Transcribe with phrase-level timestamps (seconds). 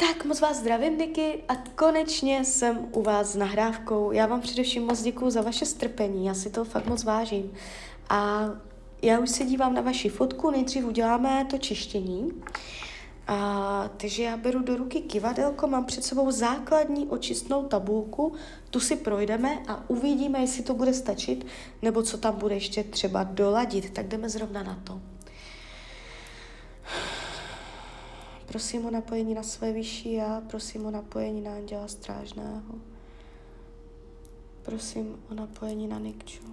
[0.00, 4.12] Tak moc vás zdravím, Niky, a konečně jsem u vás s nahrávkou.
[4.12, 7.52] Já vám především moc děkuji za vaše strpení, já si to fakt moc vážím.
[8.08, 8.44] A
[9.02, 12.32] já už se dívám na vaši fotku, nejdřív uděláme to čištění.
[13.26, 18.32] A, takže já beru do ruky kivadelko, mám před sebou základní očistnou tabulku,
[18.70, 21.46] tu si projdeme a uvidíme, jestli to bude stačit,
[21.82, 23.90] nebo co tam bude ještě třeba doladit.
[23.90, 25.00] Tak jdeme zrovna na to.
[28.48, 32.74] Prosím o napojení na své vyšší já, prosím o napojení na anděla strážného.
[34.62, 36.44] Prosím o napojení na Nikču.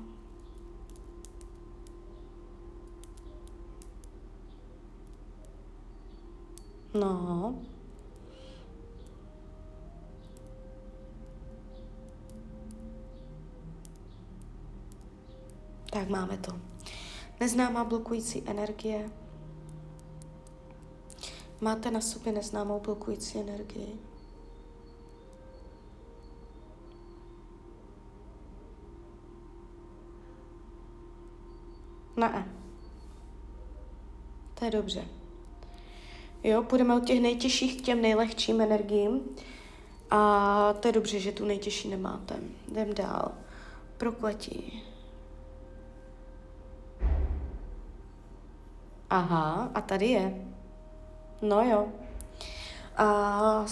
[6.93, 7.55] No.
[15.89, 16.59] Tak máme to.
[17.39, 19.09] Neznámá blokující energie,
[21.65, 23.99] Máte na sobě neznámou blokující energii?
[32.17, 32.47] Ne.
[34.53, 35.05] To je dobře.
[36.43, 39.21] Jo, půjdeme od těch nejtěžších k těm nejlehčím energiím.
[40.11, 42.35] A to je dobře, že tu nejtěžší nemáte.
[42.71, 43.31] Jdem dál.
[43.97, 44.83] Prokletí.
[49.09, 50.54] Aha, a tady je.
[51.47, 51.87] No jo.
[52.97, 53.65] A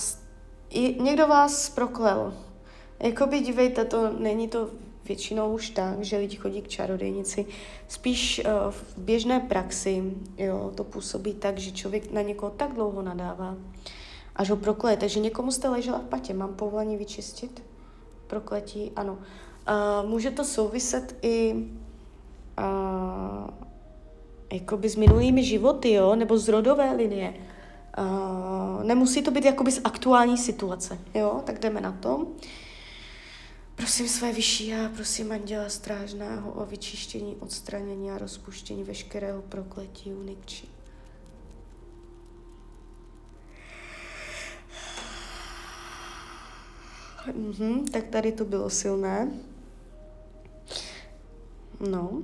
[0.99, 2.33] někdo vás proklel.
[2.99, 4.69] Jakoby dívejte, to není to
[5.05, 7.45] většinou už tak, že lidi chodí k čarodejnici.
[7.87, 10.03] Spíš uh, v běžné praxi
[10.37, 13.55] jo, to působí tak, že člověk na někoho tak dlouho nadává,
[14.35, 14.97] až ho prokleje.
[14.97, 17.63] Takže někomu jste ležela v patě, mám povolení vyčistit?
[18.27, 19.13] Prokletí, ano.
[19.13, 21.53] Uh, může to souviset i
[22.59, 23.49] uh,
[24.53, 27.33] jakoby s minulými životy, jo, nebo z rodové linie.
[27.97, 31.41] Uh, nemusí to být jakoby z aktuální situace, jo?
[31.45, 32.27] Tak jdeme na to.
[33.75, 40.67] Prosím své vyšší a prosím anděla strážného o vyčištění, odstranění a rozpuštění veškerého prokletí unikči.
[47.33, 49.31] Mhm, tak tady to bylo silné.
[51.89, 52.23] No.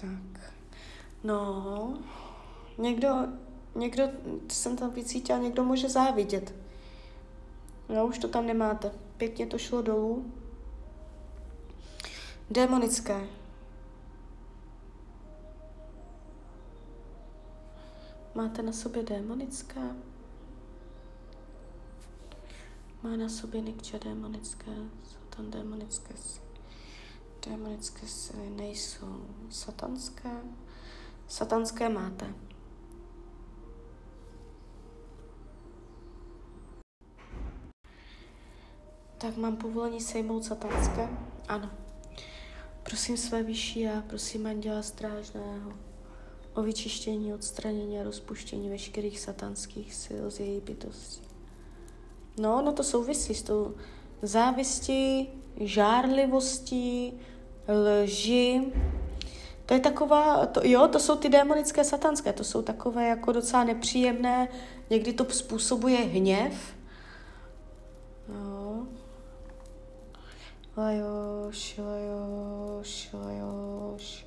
[0.00, 0.52] Tak.
[1.24, 1.98] No,
[2.78, 3.08] někdo,
[3.74, 4.02] někdo,
[4.50, 6.54] jsem tam vycítila, někdo může závidět.
[7.88, 8.90] No, už to tam nemáte.
[9.16, 10.32] Pěkně to šlo dolů.
[12.50, 13.28] Démonické.
[18.34, 19.80] Máte na sobě démonické?
[23.02, 24.72] Má na sobě Nikča démonické,
[25.04, 26.14] jsou tam démonické
[27.46, 30.30] Démonické síly nejsou satanské.
[31.28, 32.34] Satanské máte.
[39.18, 41.08] Tak mám povolení sejmout satanské?
[41.48, 41.70] Ano.
[42.82, 45.72] Prosím své vyšší a prosím anděla strážného
[46.54, 51.28] o vyčištění, odstranění a rozpuštění veškerých satanských sil z její bytosti.
[52.38, 53.74] No, no to souvisí s tou
[54.22, 55.28] závistí,
[55.60, 57.20] žárlivostí,
[57.68, 58.72] lži.
[59.66, 63.64] To je taková, to, jo, to jsou ty démonické satanské, to jsou takové jako docela
[63.64, 64.48] nepříjemné,
[64.90, 66.74] někdy to způsobuje hněv.
[68.28, 68.86] Jo.
[70.76, 74.26] Lajoš, lajoš, lajoš.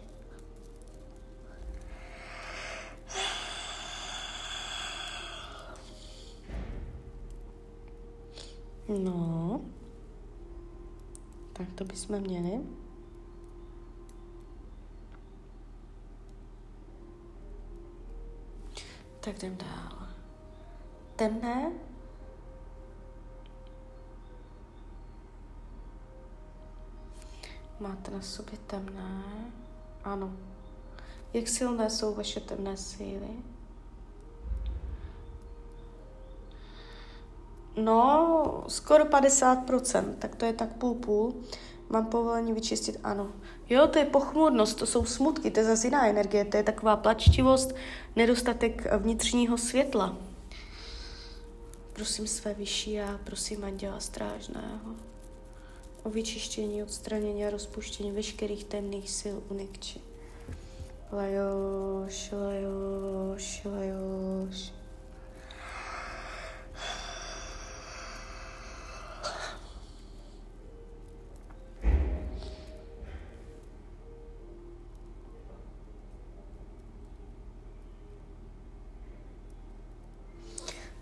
[8.90, 9.62] No.
[11.62, 12.62] Tak to bychom měli.
[19.20, 20.08] Tak jdem dál.
[21.16, 21.72] Temné.
[27.80, 29.24] Máte na sobě temné?
[30.04, 30.34] Ano.
[31.34, 33.44] Jak silné jsou vaše temné síly?
[37.78, 41.36] No, skoro 50%, tak to je tak půl-půl.
[41.90, 43.32] Mám povolení vyčistit, ano.
[43.70, 46.96] Jo, to je pochmurnost, to jsou smutky, to je zase jiná energie, to je taková
[46.96, 47.76] plačtivost,
[48.16, 50.18] nedostatek vnitřního světla.
[51.94, 54.96] Prosím své vyšší a prosím anděla strážného
[56.04, 60.00] o vyčištění, odstranění a rozpuštění veškerých temných sil unikči.
[61.12, 64.81] Lajoš, lajoš, lajoš.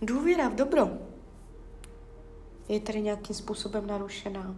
[0.01, 0.89] Důvěra v dobro
[2.69, 4.55] je tady nějakým způsobem narušená.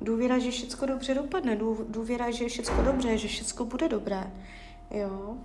[0.00, 1.58] Důvěra, že všechno dobře dopadne,
[1.88, 4.32] důvěra, že je všechno dobře, že všechno bude dobré.
[4.90, 5.36] Jo.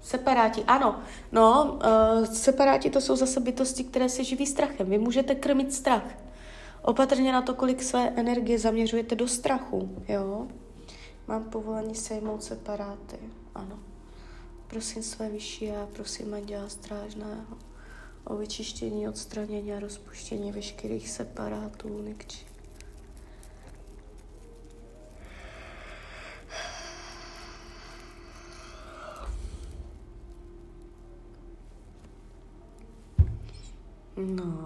[0.00, 1.00] Separáti, ano.
[1.32, 1.72] No,
[2.18, 4.90] uh, separáti to jsou zase bytosti, které se živí strachem.
[4.90, 6.18] Vy můžete krmit strach.
[6.82, 10.46] Opatrně na to, kolik své energie zaměřujete do strachu, jo.
[11.28, 13.18] Mám povolení sejmout separáty,
[13.54, 13.78] ano.
[14.66, 17.58] Prosím své vyšší a prosím Anděla Strážného
[18.24, 22.46] o vyčištění, odstranění a rozpuštění veškerých separátů, nikči.
[34.16, 34.65] No.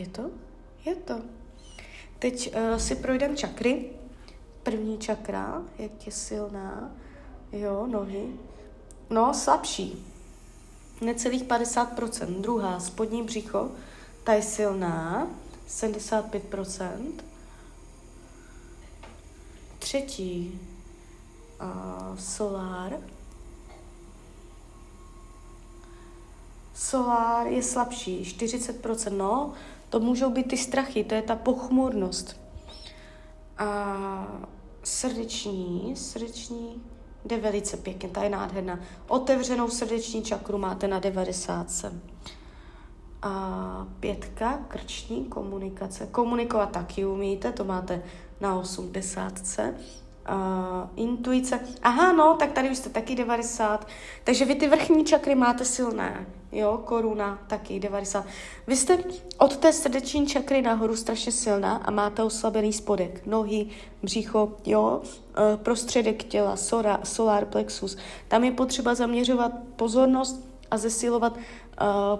[0.00, 0.30] Je to?
[0.84, 1.20] Je to.
[2.18, 3.90] Teď uh, si projdem čakry.
[4.62, 6.90] První čakra, jak je silná.
[7.52, 8.26] Jo, nohy.
[9.10, 10.06] No, slabší.
[11.00, 12.40] Necelých 50%.
[12.40, 13.70] Druhá, spodní břicho,
[14.24, 15.26] ta je silná.
[15.68, 17.12] 75%.
[19.78, 20.60] Třetí,
[21.62, 22.98] uh, solár.
[26.74, 29.52] Solár je slabší, 40%, no,
[29.90, 32.40] to můžou být ty strachy, to je ta pochmurnost.
[33.58, 34.42] A
[34.82, 36.82] srdeční, srdeční
[37.24, 38.80] jde velice pěkně, ta je nádherná.
[39.08, 41.66] Otevřenou srdeční čakru máte na 90.
[43.22, 46.06] A pětka, krční komunikace.
[46.06, 48.02] Komunikovat taky umíte, to máte
[48.40, 49.32] na 80.
[50.30, 51.60] Uh, intuice.
[51.82, 53.86] Aha, no, tak tady už jste taky 90.
[54.24, 56.26] Takže vy ty vrchní čakry máte silné.
[56.52, 58.26] Jo, koruna taky 90.
[58.66, 58.98] Vy jste
[59.38, 63.66] od té srdeční čakry nahoru strašně silná a máte oslabený spodek, nohy,
[64.02, 67.96] břicho, jo, uh, prostředek těla, sora, solar plexus.
[68.28, 71.40] Tam je potřeba zaměřovat pozornost a zesilovat uh,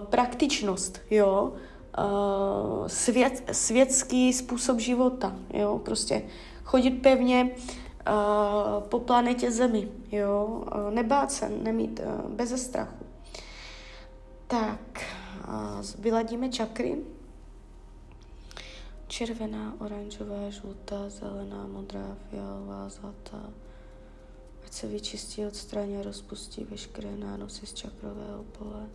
[0.05, 1.53] praktičnost, jo,
[1.97, 6.21] uh, svět, světský způsob života, jo, prostě
[6.63, 7.80] chodit pevně uh,
[8.89, 13.05] po planetě Zemi, jo, uh, nebát se, nemít uh, bez strachu.
[14.47, 15.03] Tak,
[15.47, 16.97] uh, vyladíme čakry.
[19.07, 23.49] Červená, oranžová, žlutá, zelená, modrá, fialová, zlatá.
[24.65, 28.89] Ať se vyčistí, odstraní a rozpustí veškeré nánosy z čakrového pole.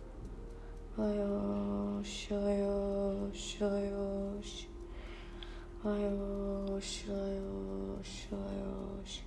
[0.97, 4.76] Lajoš, lajoš, lajoš.
[5.87, 9.23] Lajoš, lajoš, lajoš.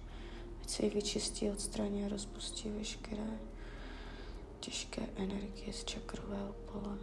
[0.63, 3.39] Ať se ji vyčistí, odstraní a rozpustí veškeré
[4.61, 6.99] těžké energie z čakrového pole.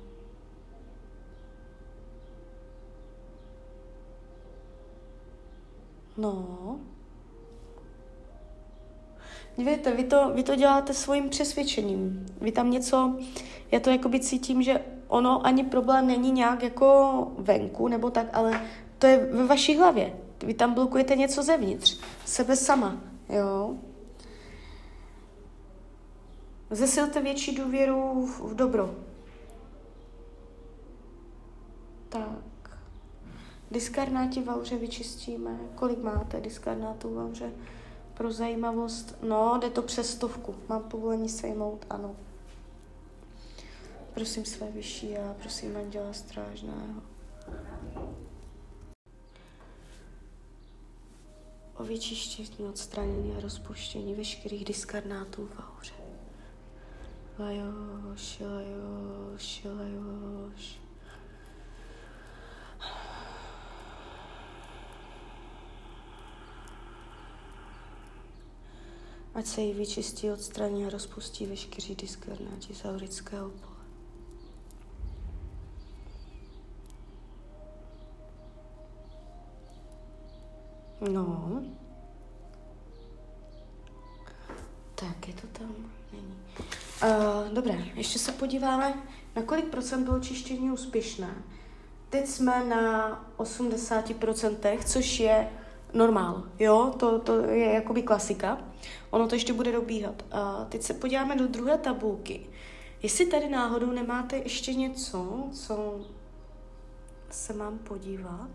[6.18, 6.80] No.
[9.58, 12.26] Víte, vy to, vy to děláte svým přesvědčením.
[12.42, 13.18] Vy tam něco,
[13.72, 18.62] já to jakoby cítím, že ono ani problém není nějak jako venku nebo tak, ale
[19.00, 20.18] to je ve vaší hlavě.
[20.46, 22.98] Vy tam blokujete něco zevnitř, sebe sama,
[23.30, 23.76] jo.
[26.72, 28.96] Zesilte větší důvěru v, dobro.
[32.10, 32.78] Tak.
[33.72, 35.60] Diskarnáti v auře vyčistíme.
[35.76, 37.52] Kolik máte diskarnátů v auře?
[38.14, 40.56] Pro zajímavost, no, jde to přes stovku.
[40.70, 42.16] Mám povolení sejmout, ano.
[44.14, 47.02] Prosím své vyšší a prosím Anděla Strážného.
[51.78, 55.94] O vyčištění, odstranění a rozpuštění veškerých diskarnátů v auře.
[57.40, 60.80] Lajoš, lajoš, lajoš.
[69.34, 73.77] Ať se jí vyčistí, odstraní a rozpustí veškerý diskarnáti z aurického pole.
[81.02, 81.62] No.
[84.96, 85.76] Tak, je to tam?
[86.14, 86.36] Není.
[87.04, 88.94] Uh, dobré, ještě se podíváme,
[89.36, 91.36] na kolik procent bylo čištění úspěšné.
[92.10, 95.50] Teď jsme na 80%, což je
[95.94, 98.58] normál, jo, to, to je jakoby klasika.
[99.10, 100.26] Ono to ještě bude dobíhat.
[100.32, 102.50] A teď se podíváme do druhé tabulky.
[103.04, 106.00] Jestli tady náhodou nemáte ještě něco, co
[107.30, 108.50] se mám podívat.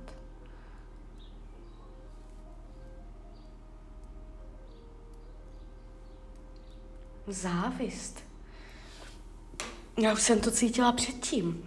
[7.27, 8.19] Závist.
[9.99, 11.65] Já už jsem to cítila předtím.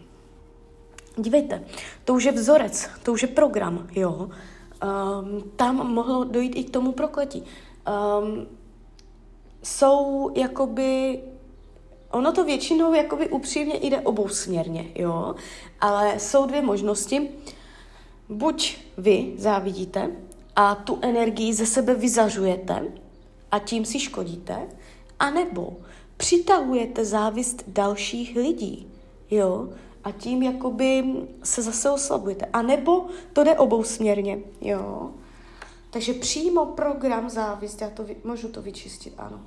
[1.18, 1.64] dívejte,
[2.06, 4.30] to už je vzorec, to už je program, jo.
[4.84, 7.44] Um, tam mohlo dojít i k tomu prokletí.
[7.44, 8.48] Um,
[9.64, 11.20] jsou jakoby
[12.16, 15.36] Ono to většinou jakoby upřímně jde obousměrně, jo,
[15.82, 17.30] ale jsou dvě možnosti.
[18.30, 20.12] Buď vy závidíte
[20.56, 22.88] a tu energii ze sebe vyzařujete
[23.52, 24.68] a tím si škodíte,
[25.20, 25.78] anebo
[26.18, 28.88] přitahujete závist dalších lidí,
[29.32, 29.70] jo,
[30.04, 31.04] a tím jakoby
[31.44, 32.46] se zase oslabujete.
[32.54, 35.12] A nebo to jde obousměrně, jo.
[35.90, 39.42] Takže přímo program závist, já to vy, můžu to vyčistit, ano.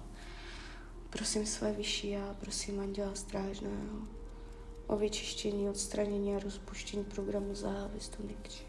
[1.10, 3.98] Prosím své vyšší já, prosím Anděla Strážného
[4.86, 8.64] o vyčištění, odstranění a rozpuštění programu závistu Nikči.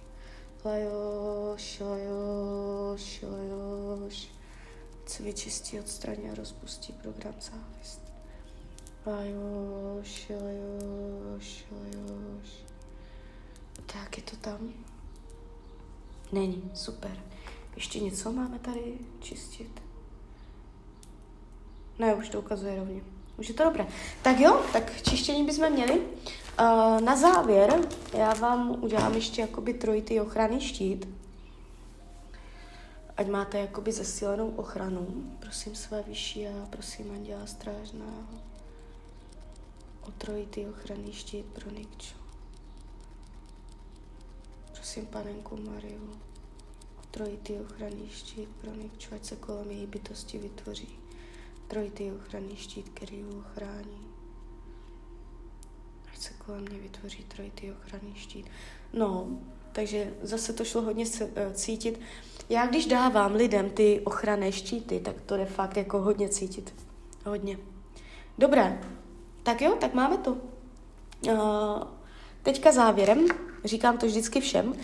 [0.65, 4.38] Lajoš, lajoš, lajoš.
[5.09, 8.01] Se vyčistí, odstraní a rozpustí program závist.
[9.05, 12.49] Lajoš, lajoš, lajoš.
[13.85, 14.73] Tak je to tam?
[16.31, 17.23] Není, super.
[17.75, 19.81] Ještě něco máme tady čistit?
[21.99, 23.01] Ne, už to ukazuje rovně.
[23.37, 23.87] Už je to dobré.
[24.21, 25.93] Tak jo, tak čištění bychom měli.
[25.99, 27.79] Uh, na závěr
[28.17, 31.18] já vám udělám ještě jakoby trojitý ochranný štít.
[33.19, 35.07] Ať máte jakoby zesílenou ochranu.
[35.39, 38.23] Prosím své vyšší a prosím Anděla Strážného
[40.01, 42.15] o trojitý ochranný štít pro Nikču.
[44.73, 46.19] Prosím panenku Mariu
[46.99, 50.89] o trojitý ochranný štít pro Nikču, ať se kolem její bytosti vytvoří
[51.67, 54.07] trojitý ochranný štít, který ho ochrání.
[56.13, 58.49] Ať se kolem mě vytvoří trojitý ochranný štít.
[58.93, 59.27] No,
[59.71, 61.99] takže zase to šlo hodně eh, cítit.
[62.49, 66.73] Já když dávám lidem ty ochranné štíty, tak to je fakt jako hodně cítit.
[67.25, 67.57] Hodně.
[68.37, 68.81] Dobré,
[69.43, 70.31] tak jo, tak máme to.
[70.31, 71.37] Uh,
[72.43, 73.25] teďka závěrem,
[73.65, 74.75] říkám to vždycky všem, uh,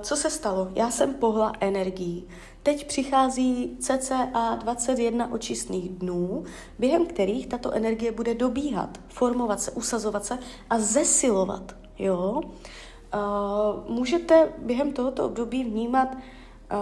[0.00, 0.68] co se stalo?
[0.74, 2.28] Já jsem pohla energií.
[2.62, 6.44] Teď přichází cca 21 očistných dnů,
[6.78, 10.38] během kterých tato energie bude dobíhat, formovat se, usazovat se
[10.70, 11.76] a zesilovat.
[11.98, 12.40] Jo?
[12.40, 16.16] Uh, můžete během tohoto období vnímat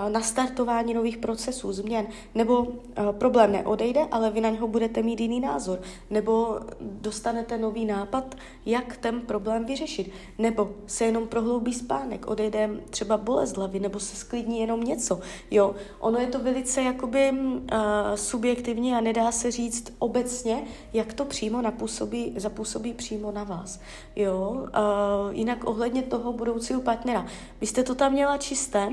[0.09, 2.75] nastartování nových procesů, změn, nebo uh,
[3.13, 8.35] problém neodejde, ale vy na něho budete mít jiný názor, nebo dostanete nový nápad,
[8.67, 14.17] jak ten problém vyřešit, nebo se jenom prohloubí spánek, odejde třeba bolest hlavy, nebo se
[14.17, 15.21] sklidní jenom něco.
[15.51, 17.69] Jo, ono je to velice jakoby uh,
[18.15, 23.81] subjektivní a nedá se říct obecně, jak to přímo napůsobí, zapůsobí přímo na vás.
[24.17, 27.27] Jo, uh, jinak ohledně toho budoucího partnera.
[27.61, 28.93] Vy jste to tam měla čisté,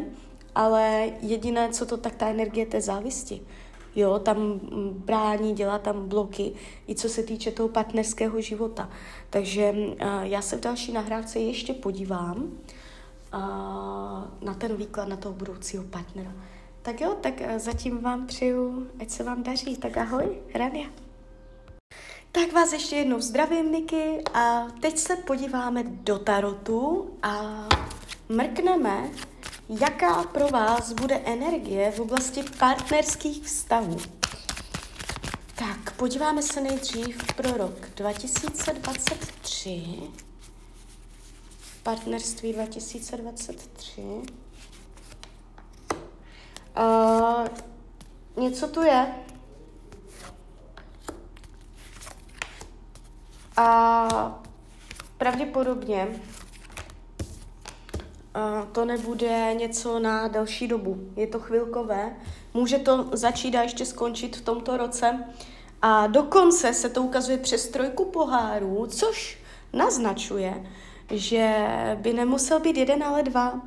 [0.56, 3.42] ale jediné, co to, tak ta energie té závisti.
[3.96, 4.60] Jo, tam
[4.94, 6.54] brání, dělá tam bloky,
[6.88, 8.90] i co se týče toho partnerského života.
[9.30, 12.52] Takže uh, já se v další nahrávce ještě podívám
[14.42, 16.32] na ten výklad na toho budoucího partnera.
[16.82, 19.78] Tak jo, tak uh, zatím vám přeju, ať se vám daří.
[19.78, 20.88] Tak ahoj, Rania.
[22.32, 27.68] Tak vás ještě jednou zdravím, Niky, a teď se podíváme do tarotu a
[28.30, 29.10] mrkneme
[29.80, 33.98] Jaká pro vás bude energie v oblasti partnerských vztahů?
[35.56, 39.84] Tak, podíváme se nejdřív pro rok 2023.
[41.84, 44.02] Partnerství 2023.
[46.78, 47.48] Uh,
[48.44, 49.16] něco tu je.
[53.58, 54.42] A
[55.18, 56.08] pravděpodobně
[58.72, 60.98] to nebude něco na delší dobu.
[61.16, 62.16] Je to chvilkové.
[62.54, 65.24] Může to začít a ještě skončit v tomto roce.
[65.82, 69.38] A dokonce se to ukazuje přes trojku pohárů, což
[69.74, 70.72] naznačuje,
[71.10, 73.62] že by nemusel být jeden, ale dva,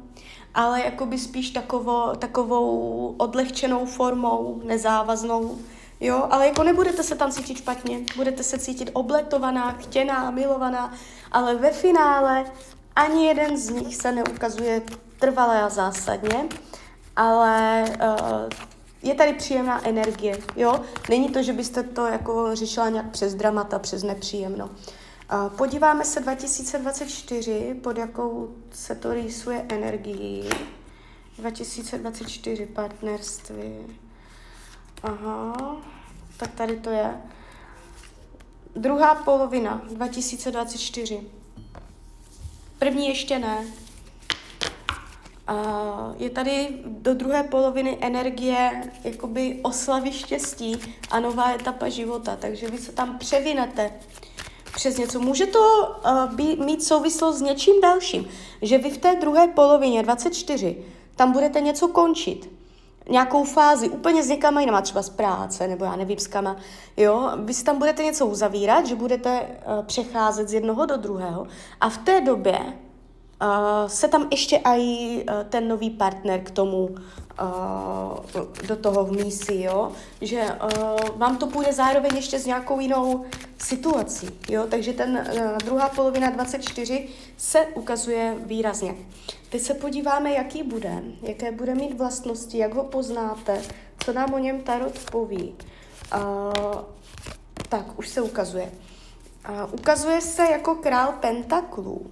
[0.55, 5.59] ale jakoby spíš takovou, takovou odlehčenou formou, nezávaznou.
[6.01, 10.95] Jo, ale jako nebudete se tam cítit špatně, budete se cítit obletovaná, chtěná, milovaná,
[11.33, 12.45] ale ve finále
[12.97, 14.83] ani jeden z nich se neukazuje
[15.19, 16.49] trvalé a zásadně,
[17.17, 18.49] ale uh,
[19.03, 20.81] je tady příjemná energie, jo?
[21.09, 24.67] Není to, že byste to jako řešila nějak přes dramata, přes nepříjemno.
[24.67, 30.49] Uh, podíváme se 2024, pod jakou se to rýsuje energií.
[31.39, 33.99] 2024 partnerství.
[35.03, 35.77] Aha,
[36.37, 37.21] tak tady to je.
[38.77, 41.21] Druhá polovina 2024.
[42.85, 43.65] První ještě ne.
[45.47, 45.55] A
[46.19, 50.77] je tady do druhé poloviny energie jakoby oslavy štěstí
[51.11, 53.91] a nová etapa života, takže vy se tam převinete.
[54.75, 55.21] přes něco.
[55.21, 58.29] Může to uh, být, mít souvislost s něčím dalším,
[58.63, 60.77] že vy v té druhé polovině 24
[61.17, 62.51] tam budete něco končit,
[63.09, 66.57] nějakou fázi, úplně s někama jinama, třeba z práce, nebo já nevím, s kama,
[66.97, 71.47] jo, vy si tam budete něco uzavírat, že budete uh, přecházet z jednoho do druhého
[71.81, 72.69] a v té době uh,
[73.87, 76.89] se tam ještě i uh, ten nový partner k tomu
[78.67, 83.25] do toho vmísí, jo, že uh, vám to půjde zároveň ještě s nějakou jinou
[83.59, 88.95] situací, jo, takže ten uh, druhá polovina 24 se ukazuje výrazně.
[89.49, 93.63] Teď se podíváme, jaký bude, jaké bude mít vlastnosti, jak ho poznáte,
[94.05, 95.55] co nám o něm Tarot poví.
[96.15, 96.53] Uh,
[97.69, 98.73] tak, už se ukazuje.
[99.51, 102.11] Uh, ukazuje se jako král pentaklů.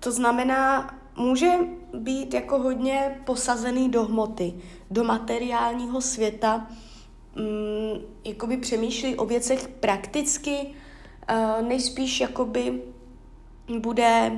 [0.00, 1.52] To znamená, může
[1.94, 4.54] být jako hodně posazený do hmoty,
[4.90, 6.66] do materiálního světa,
[7.36, 10.56] mm, jakoby přemýšlí o věcech prakticky,
[11.30, 12.82] uh, nejspíš jakoby
[13.78, 14.32] bude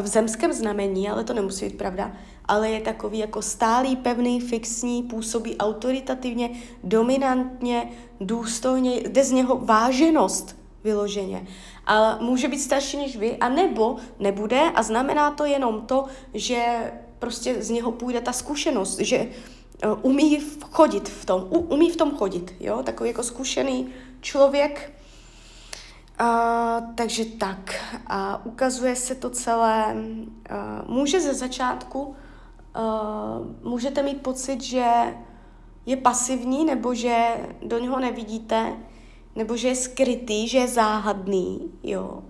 [0.00, 2.12] v zemském znamení, ale to nemusí být pravda,
[2.44, 6.50] ale je takový jako stálý, pevný, fixní, působí autoritativně,
[6.84, 11.46] dominantně, důstojně, jde z něho váženost vyloženě.
[11.86, 16.92] A může být starší než vy, a nebo nebude a znamená to jenom to, že
[17.18, 19.28] prostě z něho půjde ta zkušenost, že e,
[20.02, 23.88] umí chodit v tom, umí v tom chodit, jo, takový jako zkušený
[24.20, 24.92] člověk,
[26.20, 27.74] Uh, takže tak.
[28.06, 29.94] A ukazuje se to celé.
[29.94, 34.86] Uh, může ze začátku, uh, můžete mít pocit, že
[35.86, 38.76] je pasivní, nebo že do něho nevidíte,
[39.36, 42.22] nebo že je skrytý, že je záhadný, jo.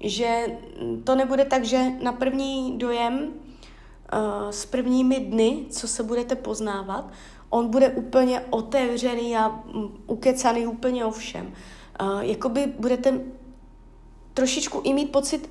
[0.00, 0.58] Že
[1.04, 7.10] to nebude tak, že na první dojem uh, s prvními dny, co se budete poznávat,
[7.50, 9.60] on bude úplně otevřený a
[10.06, 11.46] ukecaný úplně o všem
[12.00, 13.20] uh, jakoby budete
[14.34, 15.50] trošičku i mít pocit,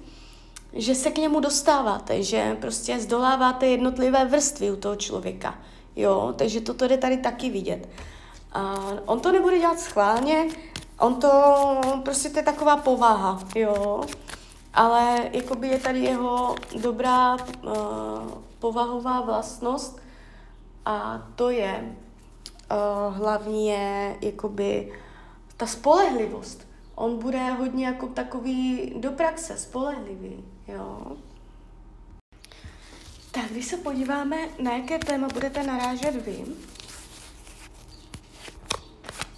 [0.74, 5.60] že se k němu dostáváte, že prostě zdoláváte jednotlivé vrstvy u toho člověka.
[5.96, 7.90] Jo, takže toto jde tady taky vidět.
[8.52, 10.48] A on to nebude dělat schválně,
[11.00, 11.32] on to,
[12.04, 14.04] prostě to je taková povaha, jo.
[14.74, 17.72] Ale jakoby je tady jeho dobrá uh,
[18.60, 20.00] povahová vlastnost
[20.86, 21.96] a to je
[22.72, 24.94] uh, hlavně jakoby
[25.58, 26.68] ta spolehlivost.
[26.96, 31.02] On bude hodně jako takový do praxe, spolehlivý, jo.
[33.32, 36.46] Tak, když se podíváme, na jaké téma budete narážet vy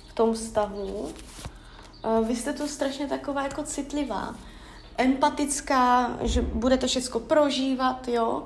[0.08, 1.14] v tom vztahu,
[2.04, 4.36] eh, vy jste tu strašně taková jako citlivá,
[4.98, 8.44] empatická, že budete všechno prožívat, jo,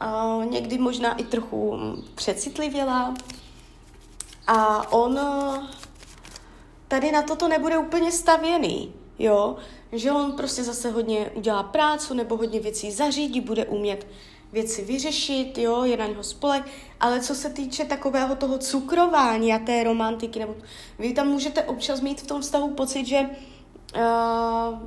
[0.00, 1.78] a někdy možná i trochu
[2.14, 3.14] přecitlivělá.
[4.46, 5.20] A on
[6.88, 9.56] tady na toto nebude úplně stavěný, jo,
[9.92, 14.06] že on prostě zase hodně udělá prácu nebo hodně věcí zařídí, bude umět
[14.54, 16.64] věci vyřešit, jo, je na něho spolek,
[17.00, 20.54] ale co se týče takového toho cukrování a té romantiky, nebo
[20.98, 24.78] vy tam můžete občas mít v tom vztahu pocit, že uh,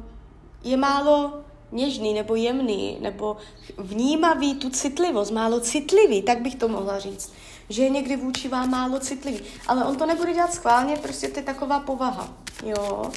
[0.64, 1.34] je málo
[1.72, 3.38] něžný nebo jemný, nebo
[3.78, 7.34] vnímavý tu citlivost, málo citlivý, tak bych to mohla říct
[7.70, 9.40] že je někdy vůči vám málo citlivý.
[9.68, 12.34] Ale on to nebude dělat schválně, prostě to je taková povaha.
[12.66, 13.12] Jo.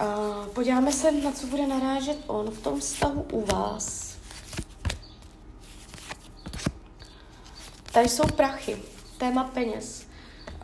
[0.00, 4.09] Uh, podíváme se, na co bude narážet on v tom vztahu u vás.
[7.92, 8.82] Tady jsou prachy,
[9.18, 10.10] téma peněz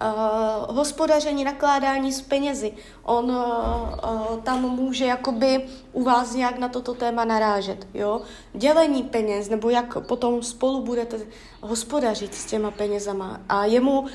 [0.02, 2.72] uh, hospodaření, nakládání s penězi.
[3.02, 8.20] On uh, uh, tam může jakoby u vás nějak na toto téma narážet, jo.
[8.54, 11.20] Dělení peněz, nebo jak potom spolu budete
[11.60, 13.40] hospodařit s těma penězama.
[13.48, 14.08] A jemu uh,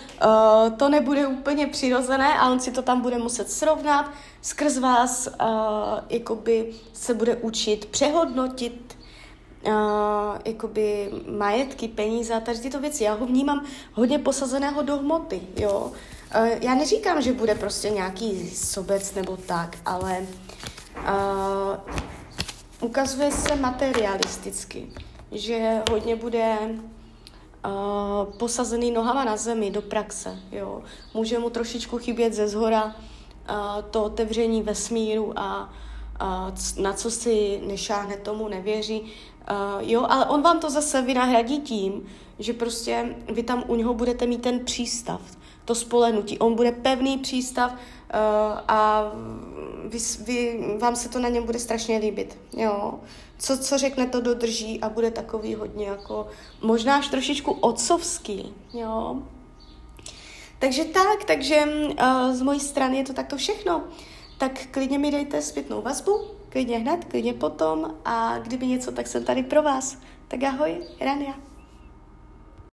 [0.78, 4.12] to nebude úplně přirozené a on si to tam bude muset srovnat.
[4.42, 5.34] Skrz vás uh,
[6.10, 9.01] jakoby se bude učit přehodnotit
[9.66, 9.74] uh,
[10.46, 13.04] jakoby majetky, peníze a tady tyto věci.
[13.04, 15.92] Já ho vnímám hodně posazeného do hmoty, jo.
[16.36, 20.28] Uh, já neříkám, že bude prostě nějaký sobec nebo tak, ale
[20.98, 21.76] uh,
[22.82, 24.88] ukazuje se materialisticky,
[25.32, 26.58] že hodně bude
[27.66, 30.82] uh, posazený nohama na zemi do praxe, jo.
[31.14, 32.94] Může mu trošičku chybět ze zhora uh,
[33.92, 35.74] to otevření vesmíru a
[36.78, 39.02] na co si nešáhne, tomu nevěří.
[39.02, 39.08] Uh,
[39.80, 42.06] jo, ale on vám to zase vynahradí tím,
[42.40, 45.22] že prostě vy tam u něho budete mít ten přístav,
[45.66, 46.40] to spolenutí.
[46.40, 47.78] On bude pevný přístav uh,
[48.68, 49.12] a
[49.86, 52.38] vy, vy, vám se to na něm bude strašně líbit.
[52.58, 53.00] Jo.
[53.38, 56.28] Co, co řekne, to dodrží a bude takový hodně jako,
[56.62, 58.54] možná až trošičku otcovský.
[58.74, 59.16] Jo.
[60.60, 63.84] Takže tak, takže uh, z mojí strany je to takto všechno.
[64.42, 69.24] Tak klidně mi dejte zpětnou vazbu, klidně hned, klidně potom a kdyby něco, tak jsem
[69.24, 69.98] tady pro vás.
[70.28, 71.51] Tak ahoj, Rania.